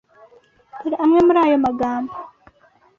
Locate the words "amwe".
1.03-1.19